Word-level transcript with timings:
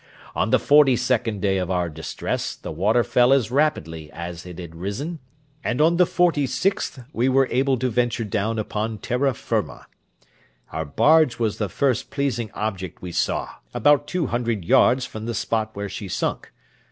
On 0.33 0.49
the 0.49 0.57
forty 0.57 0.95
second 0.95 1.41
day 1.43 1.59
of 1.59 1.69
our 1.69 1.87
distress 1.87 2.55
the 2.55 2.71
water 2.71 3.03
fell 3.03 3.31
as 3.31 3.51
rapidly 3.51 4.09
as 4.11 4.47
it 4.47 4.57
had 4.57 4.73
risen, 4.75 5.19
and 5.63 5.79
on 5.79 5.97
the 5.97 6.07
forty 6.07 6.47
sixth 6.47 7.03
we 7.13 7.29
were 7.29 7.47
able 7.51 7.77
to 7.77 7.87
venture 7.87 8.23
down 8.23 8.57
upon 8.57 8.97
terra 8.97 9.35
firma. 9.35 9.85
Our 10.71 10.85
barge 10.85 11.37
was 11.37 11.59
the 11.59 11.69
first 11.69 12.09
pleasing 12.09 12.49
object 12.55 13.03
we 13.03 13.11
saw, 13.11 13.57
about 13.75 14.07
two 14.07 14.25
hundred 14.25 14.65
yards 14.65 15.05
from 15.05 15.27
the 15.27 15.35
spot 15.35 15.69
where 15.75 15.87
she 15.87 16.07
sunk. 16.07 16.51